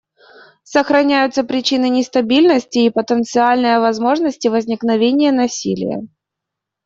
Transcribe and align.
Сохраняются 0.63 1.43
причины 1.43 1.87
нестабильности 1.87 2.79
и 2.79 2.89
потенциальные 2.89 3.79
возможности 3.79 4.47
возникновения 4.47 5.31
насилия. 5.31 6.07